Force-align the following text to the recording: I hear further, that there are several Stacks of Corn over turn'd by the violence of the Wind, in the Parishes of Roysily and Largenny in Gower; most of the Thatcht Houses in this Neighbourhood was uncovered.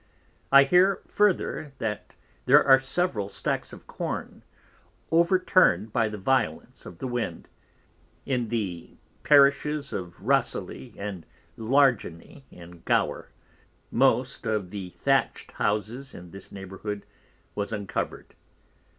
I 0.51 0.63
hear 0.63 1.03
further, 1.05 1.73
that 1.77 2.15
there 2.47 2.63
are 2.63 2.79
several 2.79 3.29
Stacks 3.29 3.71
of 3.71 3.85
Corn 3.85 4.41
over 5.11 5.37
turn'd 5.37 5.93
by 5.93 6.09
the 6.09 6.17
violence 6.17 6.87
of 6.87 6.97
the 6.97 7.05
Wind, 7.05 7.47
in 8.25 8.47
the 8.47 8.97
Parishes 9.21 9.93
of 9.93 10.19
Roysily 10.19 10.95
and 10.97 11.23
Largenny 11.55 12.45
in 12.49 12.81
Gower; 12.83 13.29
most 13.91 14.47
of 14.47 14.71
the 14.71 14.89
Thatcht 14.89 15.51
Houses 15.51 16.15
in 16.15 16.31
this 16.31 16.51
Neighbourhood 16.51 17.05
was 17.53 17.71
uncovered. 17.71 18.33